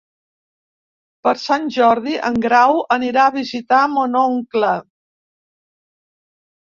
Per 1.25 1.33
Sant 1.41 1.67
Jordi 1.75 2.15
en 2.29 2.39
Grau 2.45 2.81
anirà 2.95 3.25
a 3.25 3.33
visitar 3.35 3.83
mon 3.99 4.17
oncle. 4.23 4.71